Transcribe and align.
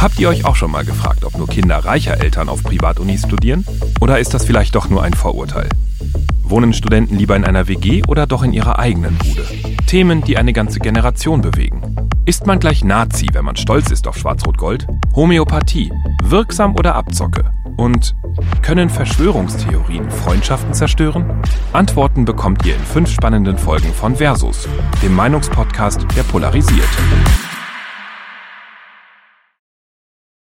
Habt 0.00 0.20
ihr 0.20 0.28
euch 0.28 0.44
auch 0.44 0.54
schon 0.54 0.70
mal 0.70 0.84
gefragt, 0.84 1.24
ob 1.24 1.36
nur 1.36 1.48
Kinder 1.48 1.78
reicher 1.78 2.20
Eltern 2.20 2.48
auf 2.48 2.62
Privatunis 2.62 3.22
studieren? 3.22 3.66
Oder 4.00 4.20
ist 4.20 4.32
das 4.32 4.44
vielleicht 4.44 4.76
doch 4.76 4.88
nur 4.88 5.02
ein 5.02 5.12
Vorurteil? 5.12 5.68
Wohnen 6.44 6.72
Studenten 6.72 7.16
lieber 7.16 7.34
in 7.34 7.44
einer 7.44 7.66
WG 7.66 8.04
oder 8.06 8.28
doch 8.28 8.44
in 8.44 8.52
ihrer 8.52 8.78
eigenen 8.78 9.18
Bude? 9.18 9.44
Themen, 9.88 10.22
die 10.22 10.36
eine 10.36 10.52
ganze 10.52 10.78
Generation 10.78 11.40
bewegen. 11.40 11.96
Ist 12.26 12.46
man 12.46 12.60
gleich 12.60 12.84
Nazi, 12.84 13.26
wenn 13.32 13.44
man 13.44 13.56
stolz 13.56 13.90
ist 13.90 14.06
auf 14.06 14.16
Schwarz-Rot-Gold? 14.16 14.86
Homöopathie, 15.16 15.90
wirksam 16.22 16.76
oder 16.76 16.94
Abzocke? 16.94 17.50
Und 17.76 18.14
können 18.62 18.90
Verschwörungstheorien 18.90 20.10
Freundschaften 20.12 20.74
zerstören? 20.74 21.42
Antworten 21.72 22.24
bekommt 22.24 22.64
ihr 22.64 22.76
in 22.76 22.82
fünf 22.82 23.10
spannenden 23.10 23.58
Folgen 23.58 23.92
von 23.92 24.14
Versus, 24.14 24.68
dem 25.02 25.16
Meinungspodcast, 25.16 26.06
der 26.16 26.22
polarisiert. 26.22 26.88